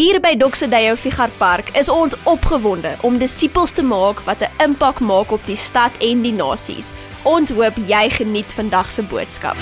[0.00, 5.00] Hier by Doxedeyo Figar Park is ons opgewonde om disippels te maak wat 'n impak
[5.04, 6.88] maak op die stad en die nasies.
[7.22, 9.56] Ons hoop jy geniet vandag se boodskap.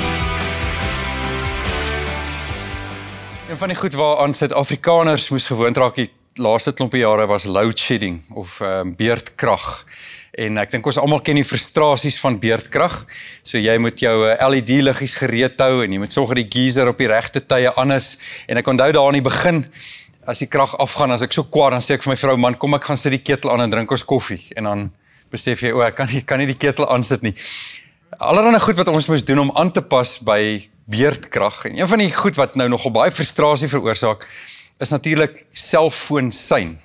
[3.49, 7.79] Een van die goed waaraan Suid-Afrikaners moes gewoond raak die laaste klompie jare was load
[7.79, 9.85] shedding of ehm um, beerdkrag.
[10.39, 13.07] En ek dink ons almal ken die frustrasies van beerdkrag.
[13.43, 16.61] So jy moet jou eh, LED liggies gereed hou en jy moet sorg dat die
[16.61, 18.19] geyser op die regte tye aan is.
[18.47, 19.65] En ek onthou daar aan die begin
[20.29, 22.57] as die krag afgaan, as ek so kwaad dan sê ek vir my vrou, man,
[22.61, 24.41] kom ek gaan sit die ketel aan en drink ons koffie.
[24.61, 24.89] En dan
[25.33, 27.35] besef jy, o, ek kan nie kan nie die ketel aansit nie.
[28.19, 31.65] Allerhande goed wat ons moet doen om aan te pas by beerdkrag.
[31.71, 34.27] En een van die goed wat nou nogal baie frustrasie veroorsaak,
[34.81, 36.77] is natuurlik selfoonsein.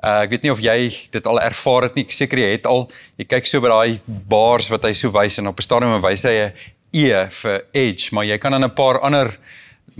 [0.00, 2.06] Uh, ek weet nie of jy dit al ervaar het nie.
[2.08, 2.86] Ek seker jy het al.
[3.20, 6.24] Jy kyk so by daai bars wat hy so wys en op 'n stadium wys
[6.24, 6.52] hy 'n
[6.92, 9.38] E vir edge, maar jy kan dan 'n paar ander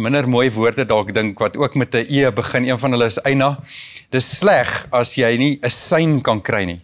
[0.00, 2.64] minder mooi woorde dalk dink wat ook met 'n E begin.
[2.68, 3.58] Een van hulle is eina.
[4.10, 6.80] Dis sleg as jy nie 'n sein kan kry nie.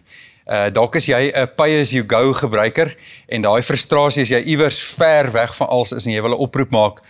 [0.47, 2.95] Uh dalk is jy 'n pay as you go gebruiker
[3.27, 6.39] en daai frustrasie as jy iewers ver weg van alles is en jy wil 'n
[6.39, 7.01] oproep maak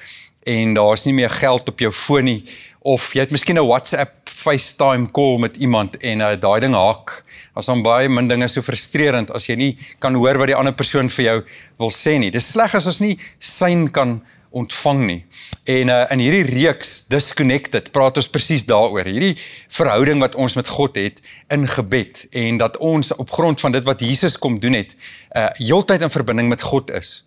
[0.45, 2.43] en daar's nie meer geld op jou foon nie
[2.81, 7.23] of jy het miskien 'n WhatsApp FaceTime call met iemand en uh, daai ding haak.
[7.53, 10.73] As dan baie min dinge so frustrerend as jy nie kan hoor wat die ander
[10.73, 11.37] persoon vir jou
[11.77, 12.31] wil sê nie.
[12.31, 15.19] Dis sleg as ons nie sein kan ontvang nie.
[15.63, 19.07] En uh, in hierdie reeks disconnected praat ons presies daaroor.
[19.07, 19.35] Hierdie
[19.73, 21.21] verhouding wat ons met God het
[21.53, 24.95] in gebed en dat ons op grond van dit wat Jesus kom doen het,
[25.37, 27.21] uh heeltyd in verbinding met God is.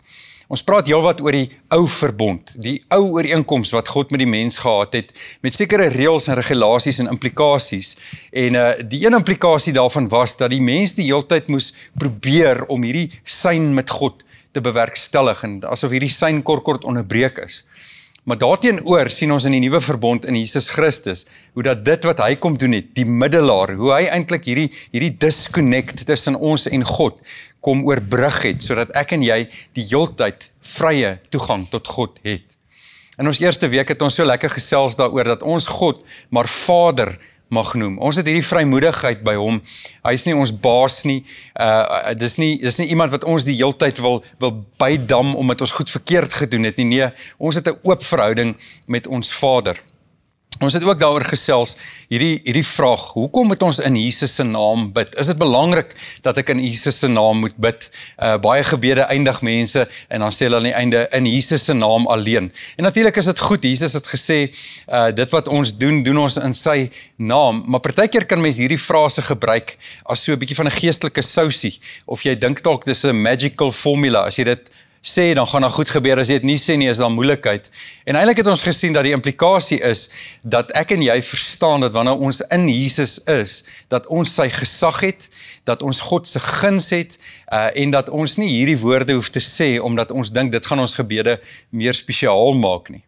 [0.51, 4.57] Ons praat heelwat oor die ou verbond, die ou ooreenkoms wat God met die mens
[4.59, 5.13] gehad het
[5.45, 7.93] met sekere reëls en regulasies en implikasies.
[8.35, 12.83] En uh die een implikasie daarvan was dat die mens die heeltyd moes probeer om
[12.83, 17.63] hierdie sein met God te bewerkstellig en asof hierdie sein kort kort onderbreek is.
[18.23, 21.25] Maar daarteenoor sien ons in die nuwe verbond in Jesus Christus
[21.57, 25.15] hoe dat dit wat hy kom doen het, die middelaar, hoe hy eintlik hierdie hierdie
[25.23, 27.17] disconnect tussen ons en God
[27.65, 29.39] kom oorbrug het sodat ek en jy
[29.77, 32.45] die heeltyd vrye toegang tot God het.
[33.17, 37.15] In ons eerste week het ons so lekker gesels daaroor dat ons God maar Vader
[37.51, 37.97] mag noem.
[37.99, 39.59] Ons het hierdie vrymoedigheid by hom.
[40.07, 41.21] Hy's nie ons baas nie.
[41.59, 45.75] Uh dis nie dis nie iemand wat ons die heeltyd wil wil bydam omdat ons
[45.75, 46.89] goed verkeerd gedoen het nie.
[46.91, 48.55] Nee, ons het 'n oop verhouding
[48.87, 49.77] met ons Vader.
[50.61, 51.71] Ons het ook daaroor gesels
[52.11, 55.15] hierdie hierdie vraag, hoekom moet ons in Jesus se naam bid?
[55.17, 57.87] Is dit belangrik dat ek in Jesus se naam moet bid?
[58.21, 61.73] Uh baie gebede eindig mense en dan sê hulle aan die einde in Jesus se
[61.73, 62.51] naam alleen.
[62.77, 63.65] En natuurlik is dit goed.
[63.65, 64.39] Jesus het gesê
[64.85, 68.81] uh dit wat ons doen, doen ons in sy naam, maar partykeer kan mense hierdie
[68.81, 69.73] frase gebruik
[70.05, 73.71] as so 'n bietjie van 'n geestelike sousie of jy dink dalk dis 'n magical
[73.71, 74.69] formula as jy dit
[75.01, 77.71] sê dan gaan daar goed gebeur as jy dit nie sê nie is daar moeilikheid.
[78.05, 80.07] En eintlik het ons gesien dat die implikasie is
[80.41, 85.01] dat ek en jy verstaan dat wanneer ons in Jesus is, dat ons sy gesag
[85.01, 85.29] het,
[85.65, 87.17] dat ons God se guns het
[87.49, 90.85] uh, en dat ons nie hierdie woorde hoef te sê omdat ons dink dit gaan
[90.85, 91.39] ons gebede
[91.69, 93.01] meer spesiaal maak nie.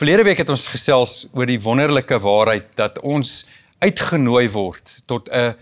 [0.00, 3.44] Verlede week het ons gesels oor die wonderlike waarheid dat ons
[3.84, 5.52] uitgenooi word tot 'n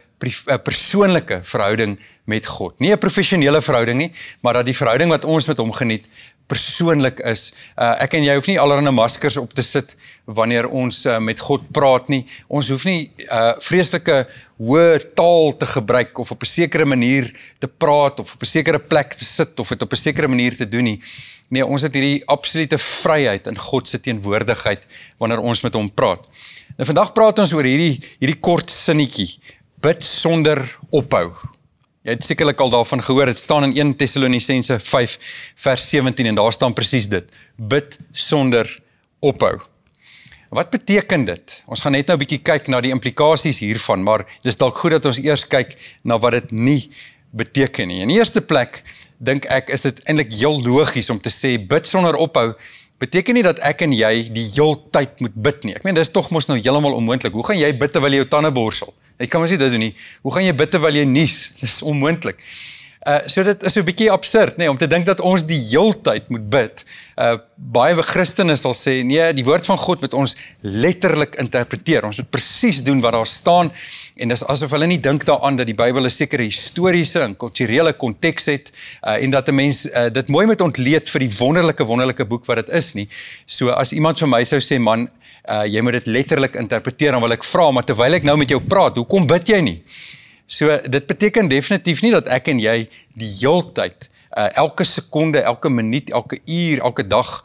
[0.62, 2.78] persoonlike verhouding met God.
[2.78, 6.06] Nie 'n professionele verhouding nie, maar dat die verhouding wat ons met hom geniet
[6.48, 7.52] persoonlik is.
[7.76, 11.40] Uh, ek en jy hoef nie allerlei maskers op te sit wanneer ons uh, met
[11.44, 12.24] God praat nie.
[12.48, 14.22] Ons hoef nie uh, vreeslike
[14.58, 17.30] hoë taal te gebruik of op 'n sekere manier
[17.60, 20.56] te praat of op 'n sekere plek te sit of dit op 'n sekere manier
[20.56, 21.00] te doen nie.
[21.48, 24.86] Nee, ons het hierdie absolute vryheid in God se teenwoordigheid
[25.18, 26.24] wanneer ons met hom praat.
[26.76, 29.38] Nou vandag praat ons oor hierdie hierdie kort sinnetjie
[29.80, 31.30] bid sonder ophou.
[32.06, 35.16] Jy het sekerlik al daarvan gehoor, dit staan in 1 Tessalonisense 5
[35.64, 38.70] vers 17 en daar staan presies dit: bid sonder
[39.20, 39.58] ophou.
[40.48, 41.62] Wat beteken dit?
[41.66, 44.90] Ons gaan net nou 'n bietjie kyk na die implikasies hiervan, maar dis dalk goed
[44.90, 46.90] dat ons eers kyk na wat dit nie
[47.30, 48.00] beteken nie.
[48.00, 48.82] In die eerste plek
[49.18, 52.54] dink ek is dit eintlik heel logies om te sê bid sonder ophou
[53.02, 55.74] beteken nie dat ek en jy die heeltyd moet bid nie.
[55.78, 57.36] Ek meen dis tog mos nou heeltemal onmoontlik.
[57.36, 58.94] Hoe gaan jy bid terwyl jy jou tande borsel?
[59.18, 59.94] Jy kan mos nie dit doen nie.
[60.26, 61.38] Hoe gaan jy bid terwyl jy nies?
[61.62, 62.42] Dis onmoontlik.
[63.06, 65.44] Uh so dit is so 'n bietjie absurd nê nee, om te dink dat ons
[65.46, 66.84] die heeltyd moet bid.
[67.16, 72.04] Uh baie Christene sal sê nee, die woord van God moet ons letterlik interpreteer.
[72.04, 73.70] Ons moet presies doen wat daar staan
[74.16, 77.92] en dis asof hulle nie dink daaraan dat die Bybel 'n sekere historiese en kulturele
[77.92, 78.72] konteks het
[79.06, 82.46] uh en dat 'n mens uh, dit mooi moet ontleed vir die wonderlike wonderlike boek
[82.46, 83.08] wat dit is nie.
[83.46, 85.08] So as iemand vir my sou sê man,
[85.48, 88.48] uh jy moet dit letterlik interpreteer, dan wil ek vra maar terwyl ek nou met
[88.48, 89.82] jou praat, hoekom bid jy nie?
[90.48, 92.88] So dit beteken definitief nie dat ek en jy
[93.20, 97.44] die heeltyd uh, elke sekonde, elke minuut, elke uur, elke dag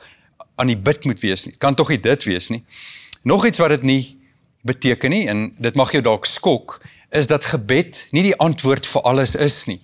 [0.56, 1.56] aan die bid moet wees nie.
[1.60, 2.62] Kan tog nie dit wees nie.
[3.28, 4.04] Nog iets wat dit nie
[4.64, 6.78] beteken nie en dit mag jou dalk skok
[7.14, 9.82] is dat gebed nie die antwoord vir alles is nie.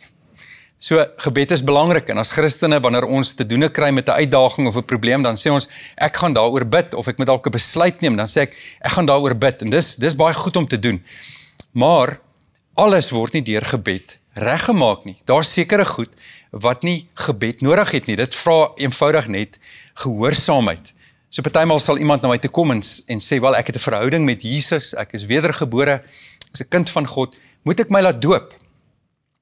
[0.79, 4.67] So gebed is belangrik en as Christene wanneer ons te doen kry met 'n uitdaging
[4.67, 5.67] of 'n probleem dan sê ons
[5.97, 8.91] ek gaan daaroor bid of ek moet dalk 'n besluit neem dan sê ek ek
[8.91, 11.03] gaan daaroor bid en dis dis baie goed om te doen.
[11.73, 12.19] Maar
[12.79, 15.17] alles word nie deur gebed reggemaak nie.
[15.27, 16.11] Daar's sekere goed
[16.51, 18.15] wat nie gebed nodig het nie.
[18.17, 19.59] Dit vra eenvoudig net
[20.03, 20.93] gehoorsaamheid.
[21.29, 23.85] So partymal sal iemand na my toe kom en, en sê wel ek het 'n
[23.85, 26.01] verhouding met Jesus, ek is wedergebore,
[26.49, 28.53] ek's 'n kind van God, moet ek my laat doop?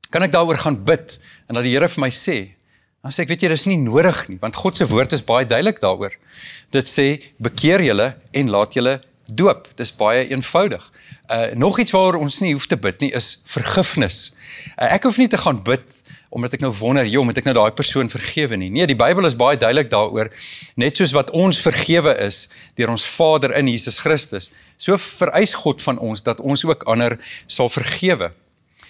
[0.10, 2.56] Kan ek daaroor gaan bid en dat die Here vir my sê?
[3.04, 5.45] Dan sê ek weet jy dis nie nodig nie want God se woord is baie
[5.45, 6.12] duidelik daaroor.
[6.72, 9.01] Dit sê bekeer julle en laat julle
[9.31, 9.68] doop.
[9.78, 10.92] Dis baie eenvoudig.
[11.27, 14.31] Uh nog iets waaroor ons nie hoef te bid nie is vergifnis.
[14.77, 15.83] Uh, ek hoef nie te gaan bid
[16.29, 18.68] omdat ek nou wonder, joh, moet ek nou daai persoon vergewe nie?
[18.71, 20.27] Nee, die Bybel is baie duidelik daaroor.
[20.75, 22.45] Net soos wat ons vergewe is
[22.75, 27.18] deur ons Vader in Jesus Christus, so vereis God van ons dat ons ook ander
[27.47, 28.33] sal vergewe.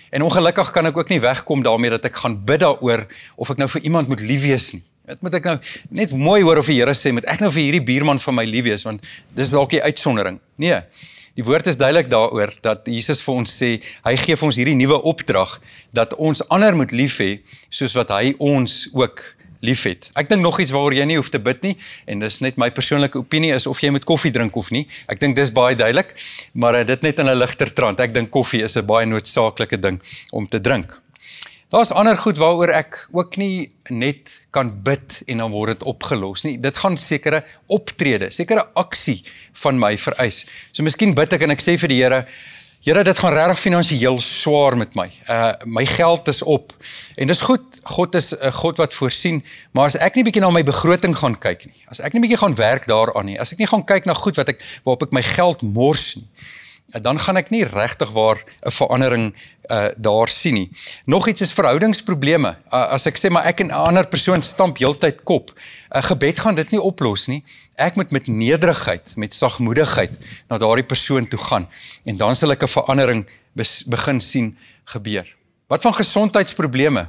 [0.10, 3.06] En ongelukkig kan ek ook nie wegkom daarmee dat ek gaan bid daaroor
[3.36, 4.84] of ek nou vir iemand moet lief wees nie.
[5.08, 5.56] Dit moet ek nou
[6.02, 8.44] net mooi hoor of die Here sê met ek nou vir hierdie buurman van my
[8.48, 9.04] lief wees want
[9.36, 10.40] dis dalk die uitsondering.
[10.60, 10.82] Nee.
[11.38, 14.78] Die woord is duidelik daaroor dat Jesus vir ons sê, hy gee vir ons hierdie
[14.78, 15.60] nuwe opdrag
[15.94, 19.22] dat ons ander moet lief hê soos wat hy ons ook
[19.62, 20.10] liefhet.
[20.18, 21.76] Ek dink nog iets waaroor jy nie hoef te bid nie
[22.10, 24.88] en dis net my persoonlike opinie is of jy moet koffie drink of nie.
[25.06, 26.16] Ek dink dis baie duidelik,
[26.58, 28.00] maar dit net in 'n ligter trant.
[28.00, 30.02] Ek dink koffie is 'n baie noodsaaklike ding
[30.32, 31.02] om te drink.
[31.68, 36.46] Daar's ander goed waaroor ek ook nie net kan bid en dan word dit opgelos
[36.48, 36.56] nie.
[36.64, 39.20] Dit gaan sekere optrede, sekere aksie
[39.64, 40.46] van my vereis.
[40.72, 42.22] So miskien bid ek en ek sê vir die Here,
[42.88, 45.10] Here, dit gaan regtig finansiëel swaar met my.
[45.28, 46.72] Uh my geld is op.
[47.20, 50.50] En dis goed, God is 'n God wat voorsien, maar as ek nie bietjie na
[50.50, 53.60] my begroting gaan kyk nie, as ek nie bietjie gaan werk daaraan nie, as ek
[53.60, 56.28] nie gaan kyk na goed wat ek waarop ek my geld mors nie,
[56.88, 59.36] dan gaan ek nie regtig waar 'n verandering
[59.68, 60.72] uh daar sien nie.
[61.06, 62.56] Nog iets is verhoudingsprobleme.
[62.72, 66.04] Uh, as ek sê maar ek en 'n ander persoon stamp heeltyd kop, 'n uh,
[66.04, 67.44] gebed gaan dit nie oplos nie.
[67.76, 70.18] Ek moet met nederigheid, met sagmoedigheid
[70.50, 71.68] na daardie persoon toe gaan
[72.06, 73.28] en dan sal ek 'n verandering
[73.88, 75.38] begin sien gebeur.
[75.68, 77.08] Wat van gesondheidsprobleme?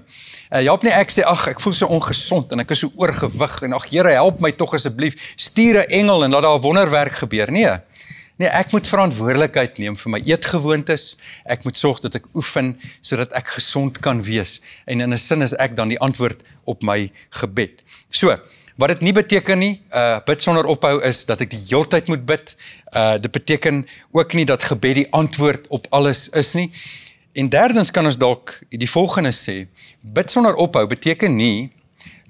[0.50, 3.62] Uh, help nie ek sê ag ek voel so ongesond en ek is so oorgewig
[3.62, 7.12] en ag Here help my tog asseblief stuur 'n engel en laat daar 'n wonderwerk
[7.12, 7.50] gebeur.
[7.52, 7.78] Nee.
[8.38, 11.16] Nee, ek moet verantwoordelikheid neem vir my eetgewoontes.
[11.50, 14.60] Ek moet sorg dat ek oefen sodat ek gesond kan wees.
[14.86, 17.82] En in 'n sin is ek dan die antwoord op my gebed.
[18.10, 18.38] So,
[18.76, 22.24] wat dit nie beteken nie, uh bid sonder ophou is dat ek die heeltyd moet
[22.26, 22.54] bid.
[22.94, 26.70] Uh dit beteken ook nie dat gebed die antwoord op alles is nie.
[27.34, 29.66] En derdens kan ons dalk die volgende sê,
[30.02, 31.72] bid sonder ophou beteken nie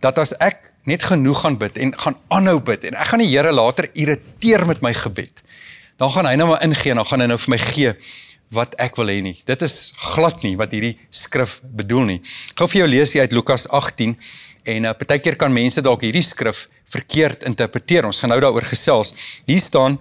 [0.01, 3.29] dat as ek net genoeg gaan bid en gaan aanhou bid en ek gaan die
[3.37, 5.45] Here later irriteer met my gebed
[5.99, 7.95] dan gaan hy nou maar ingee en dan gaan hy nou vir my gee
[8.55, 9.35] wat ek wil hê nie.
[9.49, 12.19] Dit is glad nie wat hierdie skrif bedoel nie.
[12.57, 14.15] Gou vir jou lees hier uit Lukas 18
[14.69, 18.09] en uh, partykeer kan mense dalk hierdie skrif verkeerd interpreteer.
[18.09, 19.13] Ons gaan nou daaroor gesels.
[19.49, 19.99] Hier staan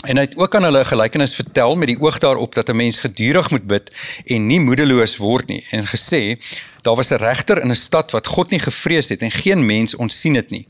[0.00, 2.76] En hy het ook aan hulle 'n gelykenis vertel met die oog daarop dat 'n
[2.76, 3.94] mens gedurig moet bid
[4.24, 6.40] en nie moedeloos word nie en gesê
[6.82, 9.94] daar was 'n regter in 'n stad wat God nie gevrees het en geen mens
[9.94, 10.66] onsien dit nie.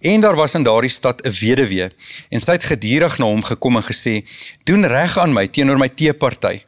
[0.00, 1.90] En daar was in daardie stad 'n weduwee
[2.28, 4.24] en sy het gedurig na hom gekom en gesê:
[4.64, 6.60] "Doen reg aan my teenoor my teeparty."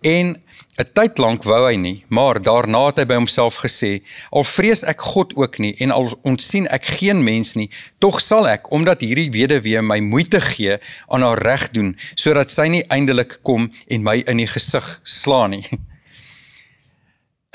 [0.00, 0.36] En
[0.78, 4.82] 'n tyd lank wou hy nie, maar daarna het hy by homself gesê: "Al vrees
[4.82, 9.00] ek God ook nie en al ontsien ek geen mens nie, tog sal ek, omdat
[9.00, 14.02] hierdie weduwee my moeite gee, aan haar reg doen, sodat sy nie eindelik kom en
[14.02, 15.66] my in die gesig slaan nie."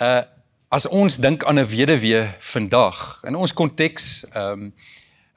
[0.01, 0.23] Uh
[0.73, 4.73] as ons dink aan 'n weduwee vandag, in ons konteks, ehm um,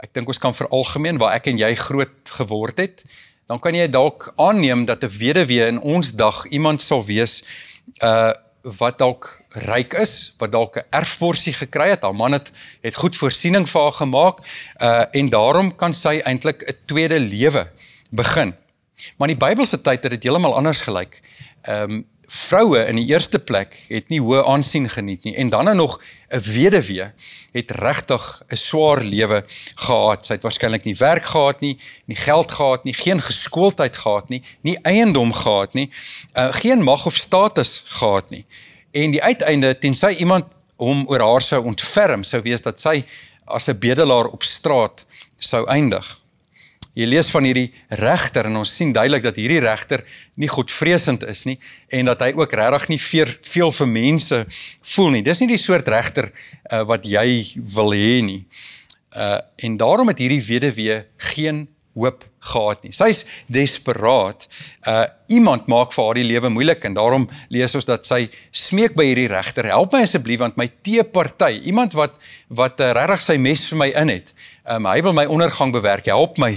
[0.01, 3.05] ek dink ons kan veralgemeen waar ek en jy groot geword het,
[3.47, 7.45] dan kan jy dalk aanneem dat 'n weduwee in ons dag iemand sal wees
[8.03, 8.33] uh
[8.67, 12.03] wat dalk ryk is, wat dalk 'n erfporsie gekry het.
[12.03, 12.51] Haar man het
[12.83, 14.39] het goed voorsiening vir haar gemaak
[14.81, 17.71] uh en daarom kan sy eintlik 'n tweede lewe
[18.11, 18.55] begin.
[19.17, 21.23] Maar in die Bybelse tyd het dit heeltemal anders gelyk.
[21.63, 25.77] Ehm um, vroue in die eerste plek het nie hoë aansien geniet nie en dan
[25.77, 27.13] nog 'n weduwee
[27.53, 30.27] het regtig 'n swaar lewe gehad.
[30.27, 34.43] Sy het waarskynlik nie werk gehad nie, nie geld gehad nie, geen geskooldheid gehad nie,
[34.61, 35.91] nie eiendom gehad nie,
[36.35, 38.45] uh, geen mag of status gehad nie.
[38.91, 40.45] En die uiteinde tensy iemand
[40.77, 43.05] hom oor haar sou ontferm, sou wees dat sy
[43.45, 45.07] as 'n bedelaar op straat
[45.39, 46.26] sou eindig.
[46.97, 47.69] Jy lees van hierdie
[48.01, 50.01] regter en ons sien duidelik dat hierdie regter
[50.41, 51.59] nie godvreesend is nie
[51.93, 54.39] en dat hy ook regtig nie veer, veel vir mense
[54.95, 55.23] voel nie.
[55.27, 57.45] Dis nie die soort regter uh, wat jy
[57.77, 58.43] wil hê nie.
[59.13, 62.93] Uh en daarom het hierdie weduwee geen hoop gehad nie.
[62.95, 64.47] Sy's desperaat.
[64.87, 68.95] Uh iemand maak vir haar die lewe moeilik en daarom lees ons dat sy smeek
[68.95, 72.15] by hierdie regter, help my asseblief want my teeparty, iemand wat
[72.47, 74.31] wat uh, regtig sy mes vir my in het.
[74.71, 76.07] Um hy wil my ondergang bewerk.
[76.07, 76.53] Help my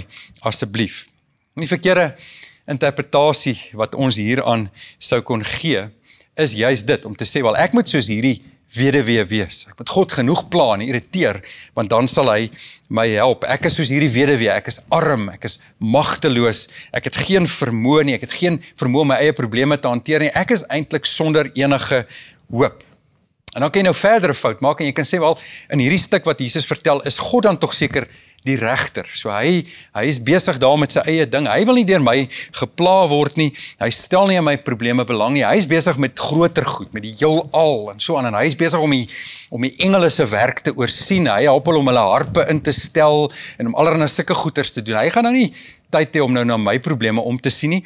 [0.46, 1.08] asseblief.
[1.58, 2.12] Nie verkeerde
[2.70, 4.68] interpretasie wat ons hieraan
[5.02, 5.88] sou kon gee
[6.38, 8.38] is juis dit om te sê wel ek moet soos hierdie
[8.76, 9.64] weduwee wees.
[9.70, 11.40] Ek moet God genoeg pla en irriteer
[11.78, 12.50] want dan sal hy
[12.88, 13.46] my help.
[13.50, 18.06] Ek is soos hierdie weduwee, ek is arm, ek is magteloos, ek het geen vermoë
[18.06, 20.32] nie, ek het geen vermoë om my eie probleme te hanteer nie.
[20.38, 22.04] Ek is eintlik sonder enige
[22.50, 22.86] hoop.
[23.54, 25.34] En dan kan jy nou verder fout maak en jy kan sê wel
[25.74, 28.06] in hierdie stuk wat Jesus vertel, is God dan tog seker
[28.46, 29.08] die regter.
[29.16, 29.64] So hy
[29.96, 31.48] hy is besig daar met sy eie ding.
[31.50, 32.16] Hy wil nie deur my
[32.56, 33.50] gepla word nie.
[33.80, 35.44] Hy stel nie aan my probleme belang nie.
[35.44, 38.58] Hy is besig met groter goed, met die heelal en so aan en hy is
[38.58, 39.06] besig om die
[39.50, 41.28] om die engele se werk te oorsien.
[41.28, 43.28] Hy help hulle om hulle harpe in te stel
[43.58, 45.00] en om allerlei sulke goeters te doen.
[45.02, 45.50] Hy gaan nou nie
[45.90, 47.84] tyd hê om nou na my probleme om te sien nie.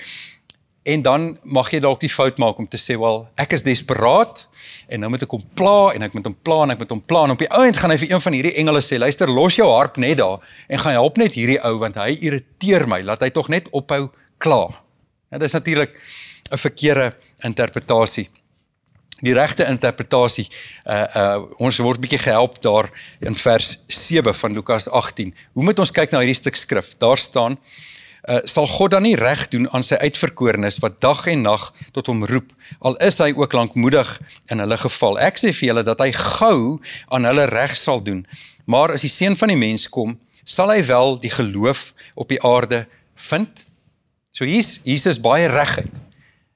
[0.85, 4.49] En dan mag jy dalk die fout maak om te sê, "Wel, ek is desperaat
[4.88, 7.00] en nou moet ek hom pla en ek moet hom pla en ek moet hom
[7.00, 9.57] pla en op die ouend gaan hy vir een van hierdie engele sê, "Luister, los
[9.57, 10.38] jou harp net daar
[10.69, 13.03] en gaan help net hierdie ou want hy irriteer my.
[13.03, 14.69] Laat hy tog net ophou kla."
[15.31, 15.97] Nou dis natuurlik
[16.53, 18.29] 'n verkeerde interpretasie.
[19.23, 20.49] Die regte interpretasie,
[20.87, 25.35] uh uh ons word bietjie gehelp daar in vers 7 van Lukas 18.
[25.53, 26.95] Hoe moet ons kyk na hierdie stuk skrif?
[26.99, 27.59] Daar staan
[28.28, 32.09] uh, sal God dan nie reg doen aan sy uitverkorenes wat dag en nag tot
[32.11, 34.11] hom roep al is hy ook lankmoedig
[34.52, 35.19] in hulle geval.
[35.21, 36.81] Ek sê vir julle dat hy gou
[37.12, 38.25] aan hulle reg sal doen.
[38.64, 42.40] Maar as die seun van die mens kom sal hy wel die geloof op die
[42.45, 42.85] aarde
[43.31, 43.64] vind.
[44.35, 45.93] So hier's Jesus baie reguit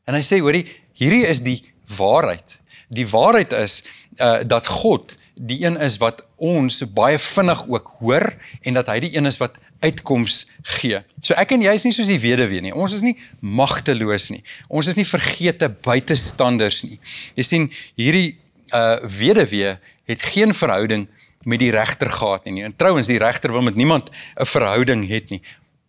[0.08, 0.66] en hy sê hoorie
[0.98, 1.60] hierdie is die
[1.98, 2.58] waarheid.
[2.88, 3.82] Die waarheid is
[4.16, 8.26] uh, dat God die een is wat ons baie vinnig ook hoor
[8.62, 10.47] en dat hy die een is wat uitkoms
[10.78, 11.00] gee.
[11.23, 12.75] So ek en jy is nie soos die weduwee nie.
[12.75, 14.42] Ons is nie magteloos nie.
[14.68, 16.99] Ons is nie vergete buitestanders nie.
[17.38, 18.37] Jy sien hierdie
[18.75, 21.06] uh weduwee het geen verhouding
[21.49, 22.64] met die regter gehad nie.
[22.66, 25.42] En trouens die regter wil met niemand 'n verhouding hê nie.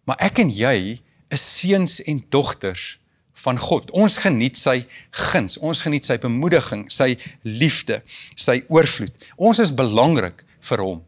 [0.05, 2.99] Maar ek en jy is seuns en dogters
[3.33, 3.91] van God.
[3.91, 8.01] Ons geniet sy guns, ons geniet sy bemoediging, sy liefde,
[8.35, 9.13] sy oorvloed.
[9.37, 11.03] Ons is belangrik vir hom.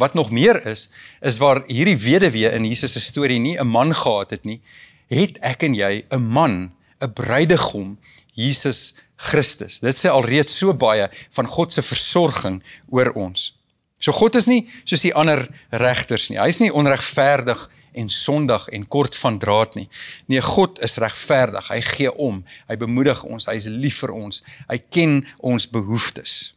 [0.00, 0.88] Wat nog meer is,
[1.20, 4.60] is waar hierdie weduwee in Jesus se storie nie 'n man gehad het nie,
[5.08, 7.98] het ek en jy 'n man, 'n bruidegom,
[8.32, 9.80] Jesus Christus.
[9.80, 13.56] Dit sê alreeds so baie van God se versorging oor ons.
[13.98, 16.38] So God is nie soos die ander regters nie.
[16.38, 19.88] Hy's nie onregverdig en sondig en kort van draad nie.
[20.26, 21.68] Nee, God is regverdig.
[21.68, 22.44] Hy gee om.
[22.68, 23.46] Hy bemoedig ons.
[23.50, 24.42] Hy is lief vir ons.
[24.70, 26.54] Hy ken ons behoeftes.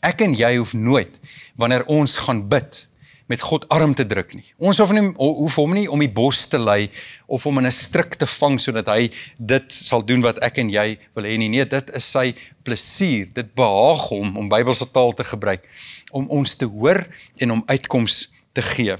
[0.00, 1.20] Ek en jy hoef nooit
[1.60, 2.86] wanneer ons gaan bid
[3.30, 4.46] met God arm te druk nie.
[4.58, 6.88] Ons hoef nie hoef hom nie om die bos te lei
[7.30, 10.70] of om in 'n stryk te vang sodat hy dit sal doen wat ek en
[10.70, 11.48] jy wil hê nie.
[11.48, 13.28] Nee, dit is sy plesier.
[13.32, 15.62] Dit behaag hom om Bybelse taal te gebruik
[16.10, 17.06] om ons te hoor
[17.38, 18.96] en om uitkoms te gee.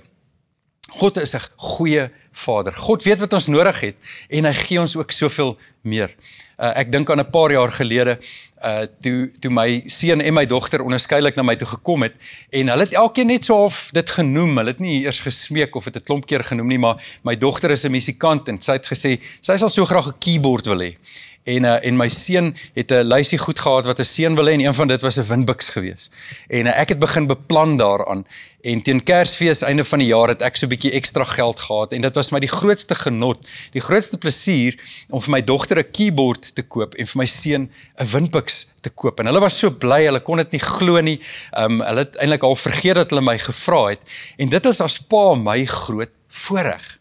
[0.90, 2.74] God is 'n goeie Vader.
[2.74, 3.96] God weet wat ons nodig het
[4.28, 6.12] en hy gee ons ook soveel meer.
[6.60, 8.18] Uh, ek dink aan 'n paar jaar gelede
[8.64, 12.14] uh toe toe my seun en my dogter onderskeidelik na my toe gekom het
[12.50, 14.56] en hulle het elkeen net so half dit genoem.
[14.56, 17.70] Hulle het nie eers gesmeek of dit 'n klomp keer genoem nie, maar my dogter
[17.70, 20.96] is 'n musikant en sy het gesê sy sal so graag 'n keyboard wil hê
[21.44, 24.52] en uh, en my seun het 'n lysie goed gehad wat 'n seun wil hê
[24.52, 26.10] en een van dit was 'n windbuks gewees.
[26.48, 28.26] En uh, ek het begin beplan daaraan
[28.60, 31.92] en teen Kersfees einde van die jaar het ek so 'n bietjie ekstra geld gehad
[31.92, 34.76] en dit was my die grootste genot, die grootste plesier
[35.08, 38.90] om vir my dogter 'n keyboard te koop en vir my seun 'n windbuks te
[38.90, 39.20] koop.
[39.20, 41.20] En hulle was so bly, hulle kon dit nie glo nie.
[41.56, 44.02] Um hulle het eintlik al vergeet dat hulle my gevra het
[44.38, 46.98] en dit is as pa my groot voorreg.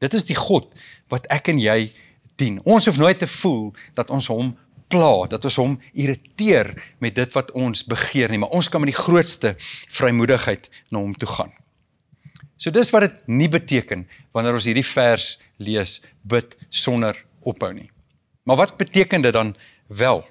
[0.00, 0.66] Dit is die God
[1.08, 1.92] wat ek en jy
[2.36, 2.60] dien.
[2.64, 4.56] Ons hoef nooit te voel dat ons hom
[4.88, 8.92] pla, dat ons hom irriteer met dit wat ons begeer nie, maar ons kan met
[8.92, 9.54] die grootste
[9.90, 11.54] vrymoedigheid na hom toe gaan.
[12.56, 17.90] So dis wat dit nie beteken wanneer ons hierdie vers lees bid sonder ophou nie.
[18.46, 19.54] Maar wat beteken dit dan
[19.86, 20.24] wel?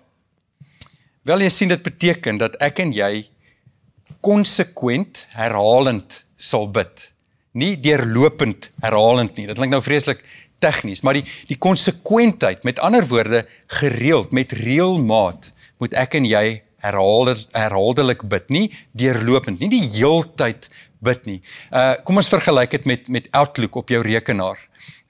[1.26, 3.28] Wel jy sien dit beteken dat ek en jy
[4.26, 7.10] konsekwent herhalend sal bid.
[7.56, 9.48] Nie deurlopend herhalend nie.
[9.48, 10.24] Dit klink nou vreeslik
[10.64, 13.44] tegnies, maar die die konsekwentheid, met ander woorde,
[13.82, 15.52] gereeld met reëlmaat
[15.84, 16.46] moet ek en jy
[16.86, 18.66] herhaal herhaaldelik bid, nie
[18.98, 20.70] deurlopend, nie die heeltyd
[21.06, 21.40] bid nie.
[21.72, 24.60] Uh kom ons vergelyk dit met met Outlook op jou rekenaar.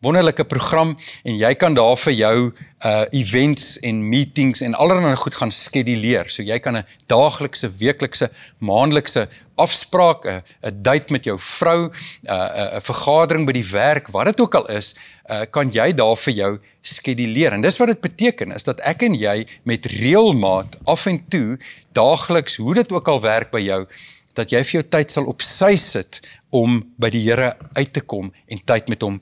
[0.06, 0.94] Wonderlike program
[1.26, 2.38] en jy kan daar vir jou
[2.86, 6.30] uh events en meetings en allerlei goed gaan skeduleer.
[6.30, 12.30] So jy kan 'n daaglikse, weeklikse, maandelikse afspraak, 'n 'n date met jou vrou, 'n
[12.30, 14.96] 'n 'n vergadering by die werk, wat dit ook al is,
[15.30, 17.54] uh kan jy daar vir jou skeduleer.
[17.54, 21.58] En dis wat dit beteken is dat ek en jy met reëlmaat af en toe
[21.94, 23.88] daagliks, hoe dit ook al werk by jou,
[24.36, 26.22] dat jy vir jou tyd sal op sy sit
[26.52, 29.22] om by die Here uit te kom en tyd met hom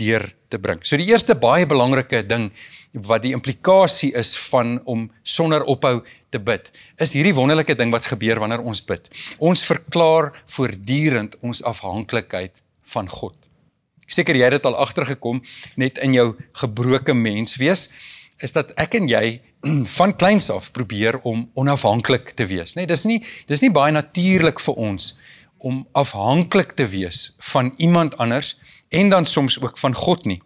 [0.00, 0.80] deur te bring.
[0.86, 2.50] So die eerste baie belangrike ding
[3.06, 6.70] wat die implikasie is van om sonder ophou te bid,
[7.02, 9.08] is hierdie wonderlike ding wat gebeur wanneer ons bid.
[9.38, 12.62] Ons verklaar voortdurend ons afhanklikheid
[12.94, 13.34] van God.
[14.06, 15.40] Seker jy het dit al agtergekom
[15.80, 16.28] net in jou
[16.60, 17.88] gebroke menswees
[18.42, 19.38] is dat ek en jy
[19.98, 22.84] van kleins af probeer om onafhanklik te wees, nê?
[22.84, 25.14] Nee, dis nie dis nie baie natuurlik vir ons
[25.64, 28.54] om afhanklik te wees van iemand anders
[28.94, 30.40] en dan soms ook van God nie.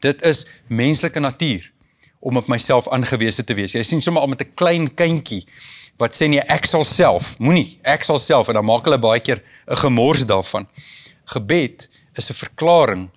[0.00, 1.72] Dit is menslike natuur
[2.20, 3.74] om op myself aangewese te wees.
[3.76, 5.44] Jy sien sommer al met 'n klein kindjie
[5.96, 9.20] wat sê nee, ek sal self, moenie, ek sal self en dan maak hulle baie
[9.20, 10.68] keer 'n gemors daarvan.
[11.24, 13.10] Gebed is 'n verklaring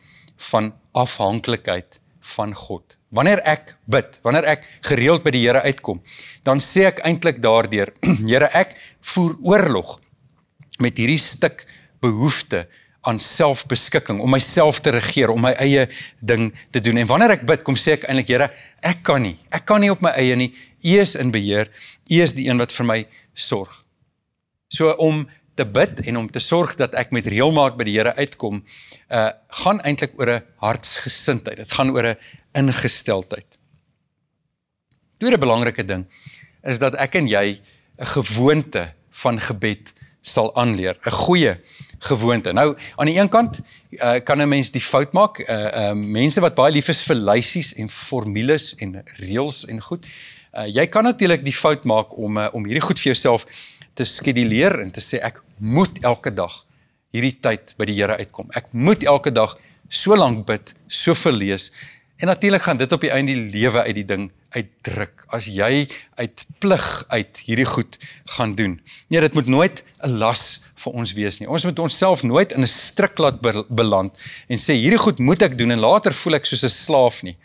[0.51, 2.97] van afhanklikheid van God.
[3.09, 6.01] Wanneer ek bid, wanneer ek gereeld by die Here uitkom,
[6.43, 7.93] dan sê ek eintlik daardeur,
[8.29, 9.99] Here, ek voer oorlog
[10.79, 11.65] met hierdie stuk
[12.01, 12.67] behoefte
[13.10, 15.88] aan selfbeskikking om myself te regeer, om my eie
[16.22, 17.01] ding te doen.
[17.01, 18.50] En wanneer ek bid, kom sê ek eintlik, Here,
[18.86, 19.36] ek kan nie.
[19.50, 20.51] Ek kan nie op my eie nie.
[20.86, 21.72] U is in beheer.
[22.10, 23.00] U is die een wat vir my
[23.34, 23.74] sorg.
[24.70, 25.25] So om
[25.60, 28.62] te bid en om te sorg dat ek met reëlmaat by die Here uitkom,
[29.12, 29.30] uh
[29.63, 31.58] gaan eintlik oor 'n hartsgesindheid.
[31.58, 32.18] Dit gaan oor 'n
[32.54, 33.58] ingesteldheid.
[35.20, 36.06] Tweede belangrike ding
[36.63, 37.60] is dat ek en jy
[38.00, 41.60] 'n gewoonte van gebed sal aanleer, 'n goeie
[42.00, 42.53] gewoonte.
[42.53, 46.41] Nou, aan die een kant uh, kan 'n mens die fout maak, uh uh mense
[46.41, 50.06] wat baie lief is vir lysies en formules en reëls en goed.
[50.53, 53.46] Uh jy kan natuurlik die fout maak om uh, om hierdie goed vir jouself
[53.94, 56.65] te skeduleer en te sê ek moet elke dag
[57.12, 58.50] hierdie tyd by die Here uitkom.
[58.56, 59.58] Ek moet elke dag
[59.89, 61.72] so lank bid, so verlees
[62.19, 65.86] En natuurlik gaan dit op die einde die lewe uit die ding uitdruk as jy
[66.19, 67.95] uit plig uit hierdie goed
[68.36, 68.73] gaan doen.
[69.08, 71.47] Nee, dit moet nooit 'n las vir ons wees nie.
[71.47, 74.12] Ons moet onsself nooit in 'n strik laat beland
[74.47, 77.38] en sê hierdie goed moet ek doen en later voel ek soos 'n slaaf nie.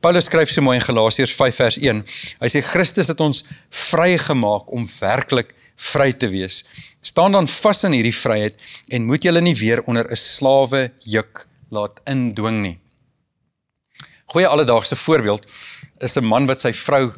[0.00, 2.04] Paulus skryf so mooi in Galasiërs 5 vers 1.
[2.40, 6.64] Hy sê Christus het ons vrygemaak om werklik vry te wees.
[7.02, 8.56] Staan dan vas in hierdie vryheid
[8.88, 12.83] en moet julle nie weer onder 'n slawe juk laat indwing nie
[14.34, 15.46] goeie alledaagse voorbeeld
[16.02, 17.12] is 'n man wat sy vrou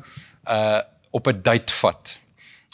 [0.49, 2.19] uh op 'n date vat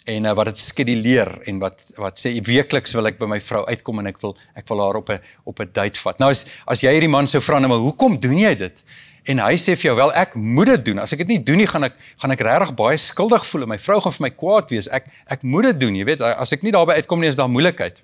[0.04, 3.62] en uh, wat dit skeduleer en wat wat sê weekliks wil ek by my vrou
[3.66, 6.18] uitkom en ek wil ek wil haar op 'n op 'n date vat.
[6.18, 8.84] Nou as as jy hierdie man sou vra nou maar hoekom doen jy dit?
[9.24, 10.98] En hy sê vir jou wel ek moet dit doen.
[10.98, 13.68] As ek dit nie doen nie gaan ek gaan ek regtig baie skuldig voel en
[13.68, 14.88] my vrou gaan vir my kwaad wees.
[14.88, 17.48] Ek ek moet dit doen, jy weet, as ek nie daarby uitkom nie is daar
[17.48, 18.02] moeilikheid.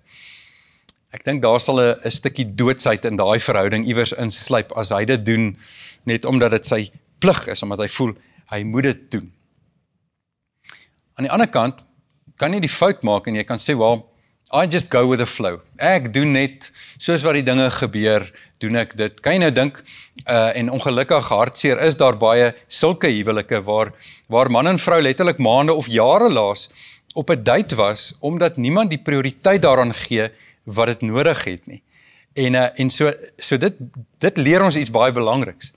[1.11, 5.05] Ek dink daar sal 'n 'n stukkie doodsheid in daai verhouding iewers insluip as hy
[5.05, 5.57] dit doen
[6.05, 8.15] net omdat dit sy plig is omdat hy voel
[8.53, 9.33] hy moet dit doen.
[11.19, 11.83] Aan die ander kant
[12.39, 14.07] kan jy die fout maak en jy kan sê, "Well,
[14.53, 18.31] I just go with the flow." Ek doen net soos wat die dinge gebeur,
[18.61, 19.21] doen ek dit.
[19.21, 19.83] Kan jy nou dink
[20.27, 23.93] uh en ongelukkig hartseer is daar baie sulke huwelike waar
[24.29, 26.69] waar man en vrou letterlik maande of jare laas
[27.15, 30.31] op 'n date was omdat niemand die prioriteit daaraan gee
[30.65, 31.83] wat dit nodig het nie.
[32.39, 33.81] En uh, en so so dit
[34.23, 35.73] dit leer ons iets baie belangriks.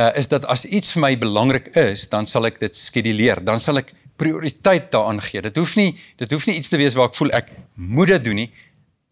[0.00, 3.60] Uh is dat as iets vir my belangrik is, dan sal ek dit skeduleer, dan
[3.60, 5.42] sal ek prioriteit daaraan gee.
[5.44, 8.24] Dit hoef nie dit hoef nie iets te wees waar ek voel ek moet dit
[8.30, 8.50] doen nie.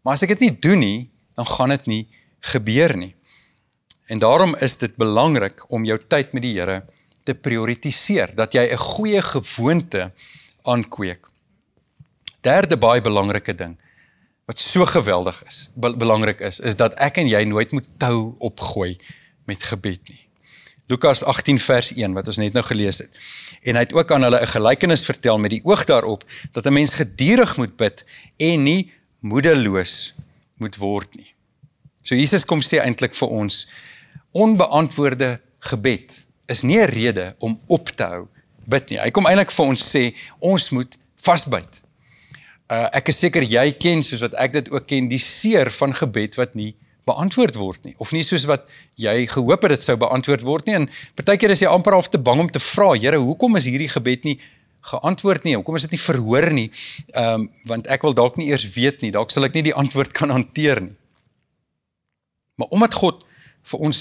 [0.05, 1.01] Maar as ek dit nie doen nie,
[1.37, 2.03] dan gaan dit nie
[2.53, 3.12] gebeur nie.
[4.11, 6.81] En daarom is dit belangrik om jou tyd met die Here
[7.29, 10.12] te prioritiseer, dat jy 'n goeie gewoonte
[10.64, 11.29] aankweek.
[12.40, 13.77] Derde baie belangrike ding
[14.50, 18.32] wat so geweldig is, be belangrik is, is dat ek en jy nooit moet tou
[18.42, 18.96] opgooi
[19.46, 20.24] met gebed nie.
[20.90, 23.20] Lukas 18 vers 1 wat ons net nou gelees het.
[23.62, 26.72] En hy het ook aan hulle 'n gelykenis vertel met die oog daarop dat 'n
[26.72, 28.04] mens gedurig moet bid
[28.36, 30.14] en nie moedeloos
[30.58, 31.30] moet word nie.
[32.02, 33.68] So Jesus kom sê eintlik vir ons
[34.32, 38.26] onbeantwoorde gebed is nie 'n rede om op te hou
[38.66, 38.98] bid nie.
[38.98, 41.82] Hy kom eintlik vir ons sê ons moet vasbyt.
[42.70, 45.90] Uh, ek is seker jy ken soos wat ek dit ook ken die seer van
[45.92, 46.76] gebed wat nie
[47.09, 50.76] beantwoord word nie of nie soos wat jy gehoop het dit sou beantwoord word nie
[50.78, 50.87] en
[51.18, 54.28] partykeer is jy amper half te bang om te vra Here hoekom is hierdie gebed
[54.28, 54.38] nie
[54.80, 55.56] geantwoord nie.
[55.59, 56.68] Hoekom is dit nie verhoor nie?
[57.12, 59.12] Ehm um, want ek wil dalk nie eers weet nie.
[59.14, 60.96] Dalk sal ek nie die antwoord kan hanteer nie.
[62.61, 63.24] Maar omdat God
[63.70, 64.00] vir ons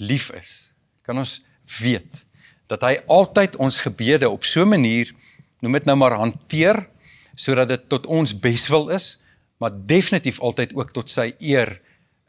[0.00, 0.72] lief is,
[1.04, 1.40] kan ons
[1.80, 2.24] weet
[2.68, 5.12] dat hy altyd ons gebede op so 'n manier
[5.62, 6.88] noem dit nou maar hanteer
[7.36, 9.16] sodat dit tot ons beswil is,
[9.60, 11.78] maar definitief altyd ook tot sy eer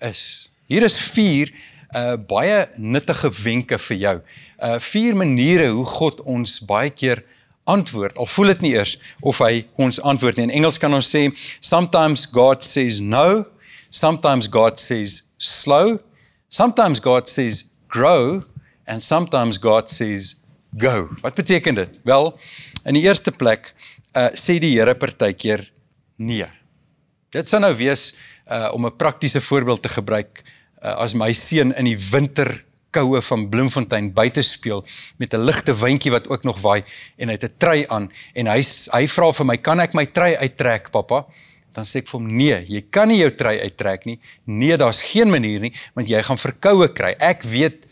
[0.04, 0.48] is.
[0.68, 1.52] Hier is 4
[1.96, 4.16] uh baie nuttige wenke vir jou.
[4.60, 7.24] Uh vier maniere hoe God ons baie keer
[7.68, 8.18] antwoord.
[8.18, 10.48] Al voel dit nie eers of hy ons antwoord nie.
[10.50, 11.28] In Engels kan ons sê
[11.60, 13.46] sometimes God says no,
[13.90, 16.00] sometimes God says slow,
[16.50, 18.44] sometimes God says grow
[18.88, 20.36] and sometimes God says
[20.78, 21.10] go.
[21.22, 22.00] Wat beteken dit?
[22.04, 22.40] Wel,
[22.86, 23.74] in die eerste plek
[24.16, 25.72] uh sê die Here partykeer
[26.18, 26.48] nee.
[27.30, 28.16] Dit sou nou wees
[28.48, 30.44] uh om 'n praktiese voorbeeld te gebruik
[30.84, 32.50] uh, as my seun in die winter
[32.96, 34.86] koue van Bloemfontein buite speel
[35.18, 36.84] met 'n ligte windjie wat ook nog waai
[37.18, 40.06] en hy het 'n trui aan en hy hy vra vir my kan ek my
[40.06, 41.26] trui uittrek pappa
[41.74, 45.02] dan sê ek vir hom nee jy kan nie jou trui uittrek nie nee daar's
[45.02, 47.88] geen manier nie want jy gaan verkoue kry ek weet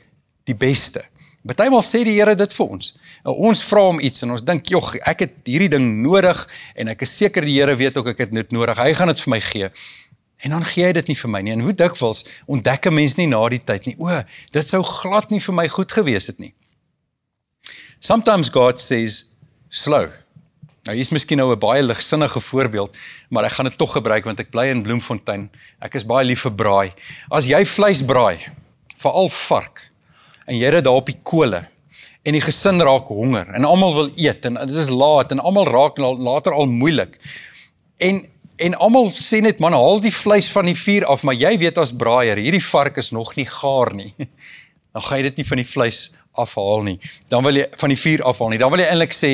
[0.46, 1.04] die beste
[1.46, 2.94] Partymal sê die Here dit vir ons.
[3.26, 6.88] Nou, ons vra hom iets en ons dink, "Jog, ek het hierdie ding nodig en
[6.88, 8.78] ek is seker die Here weet ook ek het dit nodig.
[8.78, 9.70] Hy gaan dit vir my gee."
[10.44, 11.52] En dan gee hy dit nie vir my nie.
[11.52, 13.96] En hoe dikwels ontdek 'n mens nie na die tyd nie.
[14.00, 16.54] O, dit sou glad nie vir my goed gewees het nie.
[18.00, 19.26] Sometimes God says
[19.70, 20.12] slow.
[20.86, 22.98] Nou hier's miskien nou 'n baie ligsinnige voorbeeld,
[23.30, 25.50] maar ek gaan dit tog gebruik want ek bly in Bloemfontein.
[25.82, 26.94] Ek is baie lief vir braai.
[27.32, 28.38] As jy vleis braai,
[28.98, 29.90] veral vark,
[30.46, 31.64] en jy ry daar op die kole
[32.26, 35.68] en die gesin raak honger en almal wil eet en dit is laat en almal
[35.70, 37.20] raak later al moeilik.
[38.04, 38.24] En
[38.56, 41.80] En almal sê net man haal die vleis van die vuur af, maar jy weet
[41.82, 44.14] as braaier, hierdie vark is nog nie gaar nie.
[44.96, 46.00] Dan gaan jy dit nie van die vleis
[46.40, 46.96] afhaal nie.
[47.32, 48.60] Dan wil jy van die vuur afhaal nie.
[48.62, 49.32] Dan wil jy eintlik sê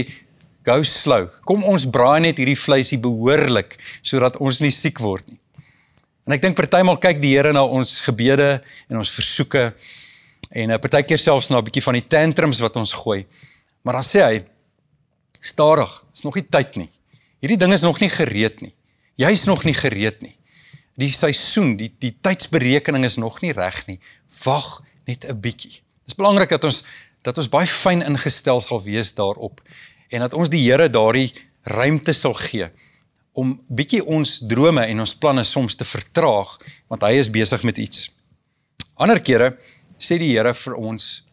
[0.65, 1.27] go slow.
[1.45, 5.37] Kom ons braai net hierdie vleisie behoorlik sodat ons nie siek word nie.
[6.25, 8.55] En ek dink partymal kyk die Here na ons gebede
[8.89, 9.71] en ons versoeke
[10.51, 13.25] en 'n uh, partykeer selfs na 'n bietjie van die tantrums wat ons gooi.
[13.81, 14.45] Maar dan sê hy
[15.39, 16.89] stadig, is nog nie tyd nie.
[17.39, 18.73] Hierdie ding is nog nie gereed nie.
[19.15, 20.37] Jy's nog nie gereed nie.
[20.97, 23.99] Die seisoen, die die tydsberekening is nog nie reg nie.
[24.43, 25.81] Wag net 'n bietjie.
[26.05, 26.83] Dit is belangrik dat ons
[27.21, 29.61] dat ons baie fyn ingestel sal wees daarop
[30.09, 31.33] en dat ons die Here daardie
[31.63, 32.69] ruimte sal gee
[33.37, 37.77] om bietjie ons drome en ons planne soms te vertraag want hy is besig met
[37.77, 38.09] iets.
[38.97, 39.53] Ander kere
[40.01, 41.23] sê die Here vir ons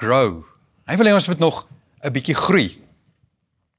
[0.00, 0.44] grow.
[0.86, 1.66] Hy wil hê ons moet nog
[2.04, 2.68] 'n bietjie groei.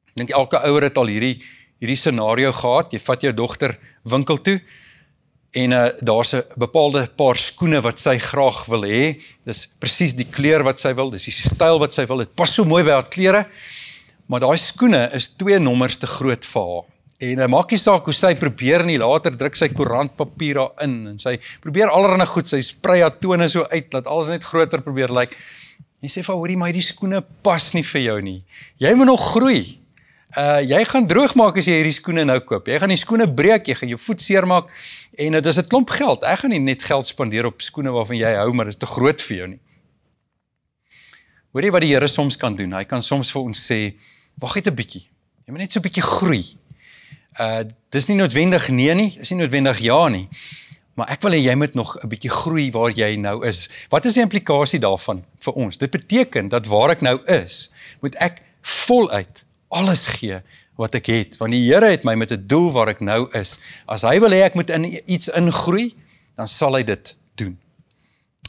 [0.09, 1.43] Ek dink elke ouer het al hierdie
[1.79, 2.91] hierdie scenario gehad.
[2.91, 4.61] Jy vat jou dogter winkel toe
[5.57, 9.21] en uh, daar's 'n bepaalde paar skoene wat sy graag wil hê.
[9.45, 12.17] Dis presies die kleur wat sy wil, dis die styl wat sy wil.
[12.17, 13.47] Dit pas so mooi by haar klere.
[14.27, 16.85] Maar daai skoene is twee nommers te groot vir haar.
[17.17, 21.15] En uh, maak nie saak hoe sy probeer nie, later druk sy koerantpapier daarin en
[21.17, 25.09] sy probeer allerlei goed, sy sprei haar tone so uit dat alles net groter probeer
[25.09, 25.33] lyk.
[25.33, 25.35] Like.
[26.05, 28.39] Jy sê vir hoorie, maar hierdie skoene pas nie vir jou nie.
[28.77, 29.61] Jy moet nog groei.
[30.37, 32.69] Uh jy gaan droog maak as jy hierdie skoene nou koop.
[32.69, 34.69] Jy gaan die skoene breek, jy gaan jou voet seermaak
[35.17, 36.21] en dit is 'n klomp geld.
[36.23, 38.85] Ek gaan nie net geld spandeer op skoene waarvan jy hou, maar dit is te
[38.85, 39.59] groot vir jou nie.
[41.53, 42.73] Hoorie wat die Here soms kan doen.
[42.73, 43.95] Hy kan soms vir ons sê,
[44.37, 45.07] "Wag net 'n bietjie.
[45.47, 46.66] Jy moet net so 'n bietjie groei."
[47.39, 50.27] Uh dis nie noodwendig nee nie, is nie noodwendig ja nie.
[50.97, 53.69] Maar ek wil hê jy moet nog 'n bietjie groei waar jy nou is.
[53.89, 55.77] Wat is die implikasie daarvan vir ons?
[55.77, 57.71] Dit beteken dat waar ek nou is,
[58.01, 60.41] moet ek voluit alles gee
[60.77, 63.59] wat ek het want die Here het my met 'n doel waar ek nou is.
[63.87, 65.95] As hy wil hê ek moet in iets ingroei,
[66.35, 67.57] dan sal hy dit doen.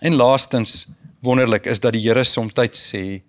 [0.00, 0.88] En laastens
[1.20, 3.22] wonderlik is dat die Here soms sê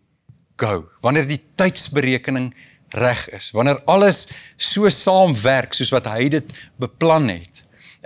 [0.58, 2.54] go wanneer die tydsberekening
[2.90, 7.64] reg is, wanneer alles so saamwerk soos wat hy dit beplan het.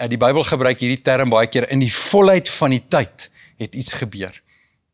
[0.10, 3.30] Die Bybel gebruik hierdie term baie keer in die volheid van die tyd
[3.62, 4.34] het iets gebeur.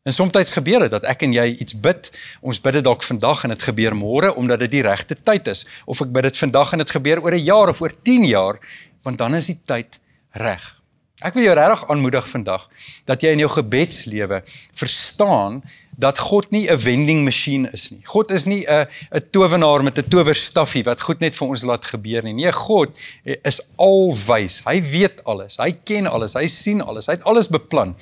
[0.02, 2.08] En soms gebeur dit dat ek en jy iets bid,
[2.40, 5.66] ons bid dit dalk vandag en dit gebeur môre omdat dit die regte tyd is,
[5.84, 8.58] of ek bid dit vandag en dit gebeur oor 'n jaar of oor 10 jaar,
[9.02, 10.00] want dan is die tyd
[10.32, 10.80] reg.
[11.20, 12.68] Ek wil jou regtig aanmoedig vandag
[13.04, 15.62] dat jy in jou gebedslewe verstaan
[16.00, 18.00] dat God nie 'n vending masjien is nie.
[18.04, 21.84] God is nie 'n 'n towenaar met 'n towerstaffie wat goed net vir ons laat
[21.84, 22.32] gebeur nie.
[22.32, 22.90] Nee, God
[23.24, 24.62] is alwys.
[24.64, 25.56] Hy weet alles.
[25.56, 26.34] Hy ken alles.
[26.34, 27.06] Hy sien alles.
[27.06, 27.94] Hy het alles beplan.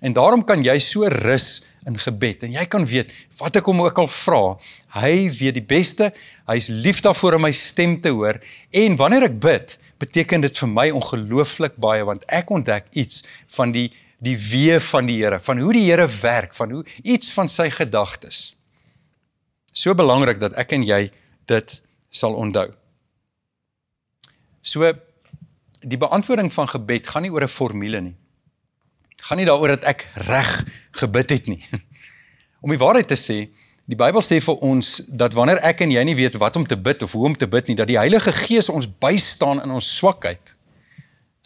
[0.00, 3.80] En daarom kan jy so rus in gebed en jy kan weet wat ek hom
[3.80, 4.58] ook al vra,
[5.00, 6.12] hy weet die beste.
[6.46, 10.68] Hy's lief daarvoor om my stem te hoor en wanneer ek bid, beteken dit vir
[10.68, 13.22] my ongelooflik baie want ek ontdek iets
[13.56, 13.88] van die
[14.26, 17.68] die wee van die Here, van hoe die Here werk, van hoe iets van sy
[17.70, 18.50] gedagtes.
[19.72, 21.06] So belangrik dat ek en jy
[21.46, 21.76] dit
[22.10, 22.70] sal onthou.
[24.66, 24.90] So
[25.86, 28.16] die beantwoording van gebed gaan nie oor 'n formule nie.
[29.22, 31.62] Gaan nie daaroor dat ek reg gebid het nie.
[32.64, 33.48] Om die waarheid te sê,
[33.86, 36.74] Die Bybel sê vir ons dat wanneer ek en jy nie weet wat om te
[36.74, 39.90] bid of hoe om te bid nie, dat die Heilige Gees ons bystaan in ons
[39.98, 40.55] swakheid.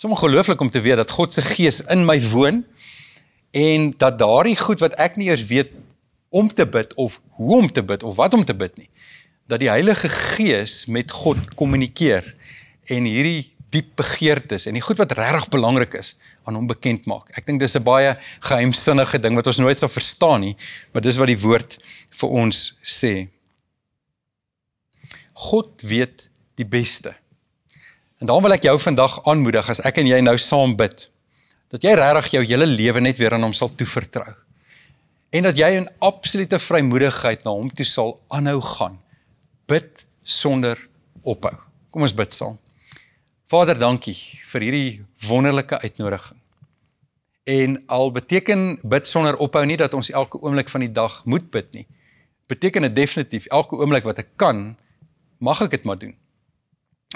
[0.00, 2.62] Dit is ongelooflik om te weet dat God se Gees in my woon
[3.52, 5.74] en dat daardie goed wat ek nie eers weet
[6.32, 8.88] om te bid of hoe om te bid of wat om te bid nie,
[9.44, 12.24] dat die Heilige Gees met God kommunikeer
[12.88, 16.14] en hierdie diep begeertes en die goed wat regtig belangrik is
[16.48, 17.28] aan hom bekend maak.
[17.36, 18.16] Ek dink dis 'n baie
[18.48, 20.56] geheimsinnige ding wat ons nooit sal verstaan nie,
[20.94, 21.76] maar dis wat die woord
[22.08, 23.28] vir ons sê.
[25.34, 27.19] God weet die beste.
[28.20, 31.06] En daarom wil ek jou vandag aanmoedig as ek en jy nou saam bid
[31.70, 34.32] dat jy regtig jou hele lewe net weer aan hom sal toevertrou.
[35.30, 38.98] En dat jy in absolute vrymoedigheid na hom toe sal aanhou gaan.
[39.70, 40.80] Bid sonder
[41.22, 41.54] ophou.
[41.94, 42.58] Kom ons bid saam.
[43.50, 44.16] Vader, dankie
[44.50, 44.90] vir hierdie
[45.28, 46.38] wonderlike uitnodiging.
[47.46, 51.48] En al beteken bid sonder ophou nie dat ons elke oomblik van die dag moet
[51.54, 51.86] bid nie
[52.50, 54.72] beteken dit definitief elke oomblik wat ek kan,
[55.38, 56.16] mag ek dit maar doen.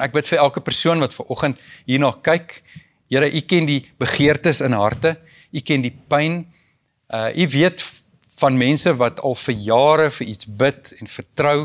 [0.02, 2.58] Ek bid vir elke persoon wat ver oggend hierna kyk.
[3.12, 5.14] Here, U ken die begeertes in harte.
[5.54, 6.42] U ken die pyn.
[7.14, 7.84] Uh U weet
[8.40, 11.58] van mense wat al vir jare vir iets bid en vertrou.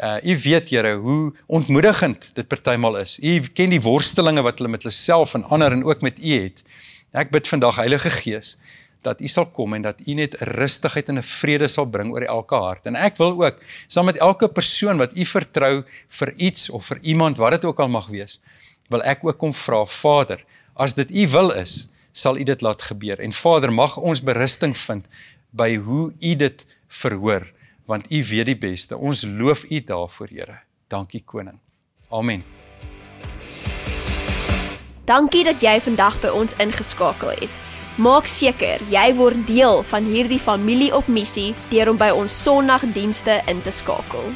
[0.00, 3.18] Uh U weet, Here, hoe ontmoedigend dit partymal is.
[3.20, 6.32] U ken die worstelinge wat hulle met hulle self en ander en ook met U
[6.32, 6.64] het.
[7.12, 8.56] Ek bid vandag Heilige Gees
[9.02, 12.22] dat U sal kom en dat U net rustigheid en 'n vrede sal bring oor
[12.22, 12.86] elke hart.
[12.86, 16.98] En ek wil ook saam met elke persoon wat U vertrou vir iets of vir
[17.02, 18.40] iemand wat dit ook al mag wees,
[18.88, 22.82] wil ek ook kom vra, Vader, as dit U wil is, sal U dit laat
[22.82, 23.20] gebeur.
[23.20, 25.08] En Vader, mag ons berusting vind
[25.50, 27.52] by hoe U dit verhoor,
[27.86, 28.96] want U weet die beste.
[28.96, 30.60] Ons loof U daarvoor, Here.
[30.88, 31.58] Dankie koning.
[32.10, 32.44] Amen.
[35.04, 37.71] Dankie dat jy vandag by ons ingeskakel het.
[38.00, 43.42] Maak seker jy word deel van hierdie familie op missie deur om by ons Sondagdienste
[43.52, 44.32] in te skakel.